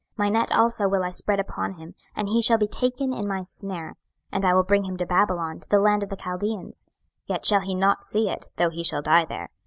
[0.17, 3.27] 26:012:013 My net also will I spread upon him, and he shall be taken in
[3.27, 3.97] my snare:
[4.31, 6.87] and I will bring him to Babylon to the land of the Chaldeans;
[7.27, 9.51] yet shall he not see it, though he shall die there.